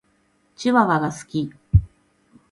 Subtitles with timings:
[0.55, 1.53] チワワが好き。